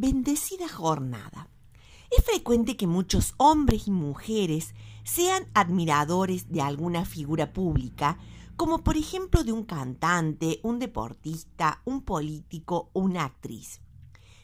Bendecida 0.00 0.68
jornada. 0.68 1.48
Es 2.16 2.24
frecuente 2.24 2.76
que 2.76 2.86
muchos 2.86 3.34
hombres 3.36 3.88
y 3.88 3.90
mujeres 3.90 4.76
sean 5.02 5.48
admiradores 5.54 6.52
de 6.52 6.62
alguna 6.62 7.04
figura 7.04 7.52
pública, 7.52 8.16
como 8.56 8.84
por 8.84 8.96
ejemplo 8.96 9.42
de 9.42 9.50
un 9.50 9.64
cantante, 9.64 10.60
un 10.62 10.78
deportista, 10.78 11.82
un 11.84 12.02
político 12.02 12.90
o 12.92 13.00
una 13.00 13.24
actriz. 13.24 13.80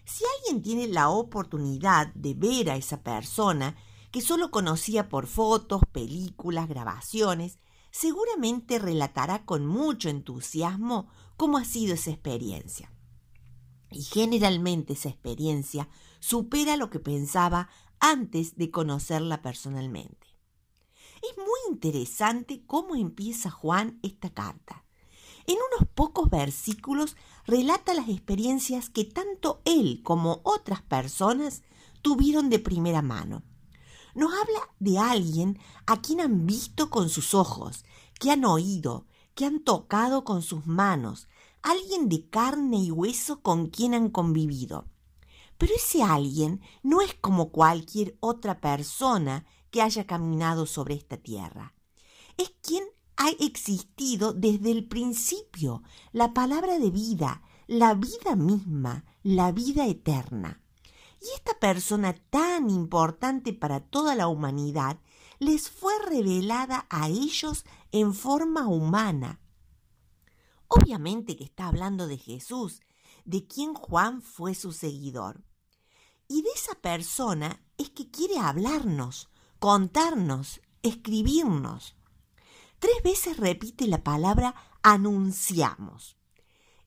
Si 0.05 0.25
alguien 0.39 0.61
tiene 0.61 0.89
la 0.89 1.11
oportunidad 1.11 2.13
de 2.15 2.35
ver 2.35 2.71
a 2.71 2.77
esa 2.77 3.05
persona, 3.05 3.77
que 4.11 4.23
solo 4.23 4.51
conocía 4.51 5.09
por 5.09 5.29
fotos, 5.29 5.83
películas, 5.93 6.69
grabaciones, 6.69 7.61
seguramente 7.93 8.81
relatará 8.81 9.45
con 9.45 9.67
mucho 9.67 10.09
entusiasmo 10.09 11.07
cómo 11.37 11.59
ha 11.59 11.65
sido 11.65 11.95
esa 11.95 12.11
experiencia. 12.11 12.91
Y 13.95 14.03
generalmente 14.03 14.95
esa 14.95 15.09
experiencia 15.09 15.89
supera 16.19 16.77
lo 16.77 16.91
que 16.91 16.99
pensaba 16.99 17.69
antes 18.01 18.57
de 18.57 18.71
conocerla 18.71 19.41
personalmente. 19.41 20.27
Es 21.23 21.37
muy 21.39 21.61
interesante 21.71 22.65
cómo 22.67 22.97
empieza 22.97 23.51
Juan 23.51 24.01
esta 24.03 24.31
carta. 24.31 24.85
En 25.47 25.57
unos 25.57 25.89
pocos 25.95 26.29
versículos 26.29 27.17
relata 27.47 27.95
las 27.95 28.09
experiencias 28.09 28.91
que 28.91 29.05
tanto 29.05 29.63
él 29.65 30.01
como 30.03 30.41
otras 30.43 30.83
personas 30.83 31.63
tuvieron 32.03 32.51
de 32.51 32.59
primera 32.59 33.01
mano. 33.01 33.43
Nos 34.15 34.33
habla 34.33 34.71
de 34.81 34.99
alguien 34.99 35.59
a 35.87 36.01
quien 36.01 36.21
han 36.21 36.47
visto 36.47 36.91
con 36.91 37.09
sus 37.09 37.35
ojos, 37.35 37.85
que 38.19 38.31
han 38.31 38.45
oído, 38.45 39.07
que 39.35 39.45
han 39.45 39.61
tocado 39.61 40.25
con 40.25 40.43
sus 40.43 40.67
manos, 40.67 41.29
alguien 41.63 42.09
de 42.09 42.29
carne 42.29 42.79
y 42.79 42.91
hueso 42.91 43.41
con 43.41 43.69
quien 43.69 43.95
han 43.95 44.11
convivido. 44.11 44.87
Pero 45.59 45.73
ese 45.75 46.03
alguien 46.03 46.61
no 46.83 47.01
es 47.01 47.15
como 47.15 47.51
cualquier 47.51 48.17
otra 48.21 48.61
persona 48.61 49.47
que 49.71 49.83
haya 49.83 50.07
caminado 50.07 50.67
sobre 50.67 50.95
esta 50.95 51.17
tierra. 51.17 51.75
Es 52.37 52.53
quien 52.63 52.85
ha 53.17 53.31
existido 53.31 54.33
desde 54.33 54.71
el 54.71 54.87
principio, 54.87 55.83
la 56.13 56.35
palabra 56.35 56.79
de 56.79 56.91
vida, 56.91 57.43
la 57.67 57.95
vida 57.95 58.37
misma, 58.37 59.05
la 59.23 59.53
vida 59.53 59.87
eterna. 59.87 60.61
Y 61.21 61.27
esta 61.37 61.59
persona 61.59 62.15
tan 62.31 62.69
importante 62.69 63.53
para 63.53 63.81
toda 63.81 64.15
la 64.15 64.29
humanidad 64.29 64.99
les 65.39 65.71
fue 65.71 65.93
revelada 66.07 66.87
a 66.91 67.09
ellos 67.09 67.65
en 67.95 68.13
forma 68.13 68.67
humana. 68.67 69.41
Obviamente 70.67 71.37
que 71.37 71.45
está 71.45 71.69
hablando 71.69 72.09
de 72.09 72.19
Jesús, 72.19 72.81
de 73.25 73.47
quien 73.47 73.73
Juan 73.73 74.21
fue 74.21 74.57
su 74.57 74.73
seguidor. 74.73 75.45
Y 76.27 76.43
de 76.43 76.49
esa 76.57 76.75
persona 76.75 77.65
es 77.79 77.91
que 77.91 78.11
quiere 78.11 78.41
hablarnos, 78.41 79.29
contarnos, 79.61 80.61
escribirnos. 80.83 81.95
Tres 82.81 82.97
veces 83.05 83.37
repite 83.37 83.87
la 83.87 84.03
palabra 84.03 84.57
anunciamos. 84.83 86.17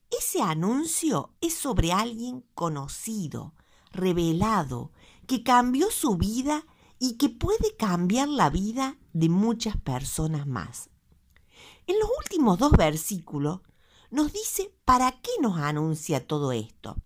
Ese 0.10 0.42
anuncio 0.42 1.38
es 1.40 1.54
sobre 1.54 1.94
alguien 1.94 2.44
conocido, 2.54 3.56
revelado, 3.94 4.92
que 5.26 5.42
cambió 5.42 5.90
su 5.90 6.18
vida 6.18 6.66
y 7.00 7.16
que 7.16 7.30
puede 7.30 7.78
cambiar 7.78 8.28
la 8.28 8.50
vida 8.50 8.98
de 9.14 9.30
muchas 9.30 9.78
personas 9.78 10.46
más. 10.46 10.90
En 11.88 12.00
los 12.00 12.10
últimos 12.20 12.60
dos 12.60 12.72
versículos 12.72 13.62
nos 14.10 14.34
dice 14.34 14.74
para 14.86 15.12
qué 15.22 15.32
nos 15.42 15.58
anuncia 15.58 16.26
todo 16.26 16.52
esto. 16.52 16.98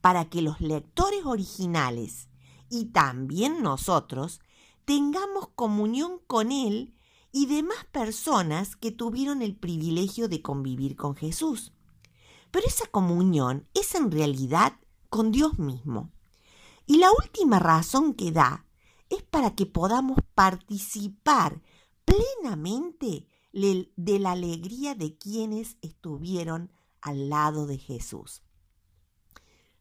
Para 0.00 0.28
que 0.28 0.42
los 0.42 0.60
lectores 0.60 1.24
originales 1.24 2.28
y 2.70 2.86
también 2.86 3.62
nosotros 3.62 4.40
tengamos 4.84 5.48
comunión 5.54 6.20
con 6.26 6.52
Él 6.52 6.94
y 7.32 7.46
demás 7.46 7.84
personas 7.92 8.76
que 8.76 8.90
tuvieron 8.90 9.42
el 9.42 9.54
privilegio 9.56 10.28
de 10.28 10.42
convivir 10.42 10.96
con 10.96 11.14
Jesús. 11.14 11.72
Pero 12.50 12.66
esa 12.66 12.86
comunión 12.86 13.66
es 13.74 13.94
en 13.94 14.10
realidad 14.10 14.74
con 15.10 15.30
Dios 15.30 15.58
mismo. 15.58 16.10
Y 16.86 16.96
la 16.96 17.10
última 17.22 17.58
razón 17.58 18.14
que 18.14 18.32
da 18.32 18.64
es 19.10 19.22
para 19.22 19.54
que 19.54 19.66
podamos 19.66 20.18
participar 20.34 21.60
plenamente 22.04 23.26
de 23.52 24.18
la 24.18 24.32
alegría 24.32 24.94
de 24.94 25.16
quienes 25.16 25.76
estuvieron 25.80 26.72
al 27.00 27.28
lado 27.28 27.66
de 27.66 27.78
Jesús. 27.78 28.42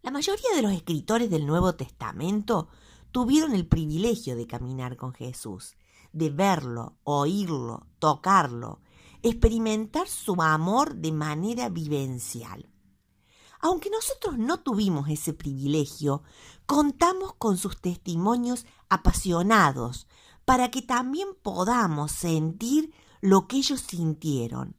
La 0.01 0.11
mayoría 0.11 0.55
de 0.55 0.61
los 0.61 0.72
escritores 0.72 1.29
del 1.29 1.45
Nuevo 1.45 1.75
Testamento 1.75 2.69
tuvieron 3.11 3.53
el 3.53 3.67
privilegio 3.67 4.35
de 4.35 4.47
caminar 4.47 4.95
con 4.95 5.13
Jesús, 5.13 5.75
de 6.13 6.29
verlo, 6.29 6.97
oírlo, 7.03 7.88
tocarlo, 8.00 8.81
experimentar 9.22 10.07
su 10.07 10.41
amor 10.41 10.95
de 10.95 11.11
manera 11.11 11.69
vivencial. 11.69 12.69
Aunque 13.59 13.89
nosotros 13.89 14.38
no 14.38 14.59
tuvimos 14.59 15.09
ese 15.09 15.33
privilegio, 15.33 16.23
contamos 16.66 17.33
con 17.33 17.57
sus 17.57 17.81
testimonios 17.81 18.66
apasionados 18.88 20.07
para 20.45 20.69
que 20.69 20.81
también 20.81 21.29
podamos 21.41 22.11
sentir 22.11 22.94
lo 23.22 23.47
que 23.47 23.57
ellos 23.57 23.81
sintieron, 23.81 24.75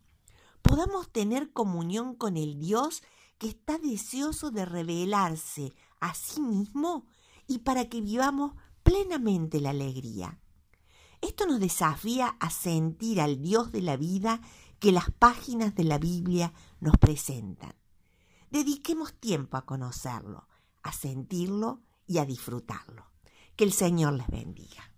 podamos 0.62 1.10
tener 1.10 1.52
comunión 1.52 2.14
con 2.14 2.36
el 2.36 2.58
Dios 2.58 3.02
que 3.38 3.48
está 3.48 3.78
deseoso 3.78 4.50
de 4.50 4.64
revelarse 4.64 5.72
a 6.00 6.14
sí 6.14 6.40
mismo 6.40 7.06
y 7.46 7.58
para 7.58 7.88
que 7.88 8.00
vivamos 8.00 8.52
plenamente 8.82 9.60
la 9.60 9.70
alegría. 9.70 10.38
Esto 11.20 11.46
nos 11.46 11.60
desafía 11.60 12.36
a 12.40 12.50
sentir 12.50 13.20
al 13.20 13.40
Dios 13.40 13.72
de 13.72 13.82
la 13.82 13.96
vida 13.96 14.40
que 14.78 14.92
las 14.92 15.10
páginas 15.10 15.74
de 15.74 15.84
la 15.84 15.98
Biblia 15.98 16.52
nos 16.80 16.96
presentan. 16.96 17.74
Dediquemos 18.50 19.14
tiempo 19.14 19.56
a 19.56 19.66
conocerlo, 19.66 20.48
a 20.82 20.92
sentirlo 20.92 21.82
y 22.06 22.18
a 22.18 22.24
disfrutarlo. 22.24 23.06
Que 23.56 23.64
el 23.64 23.72
Señor 23.72 24.14
les 24.14 24.28
bendiga. 24.28 24.92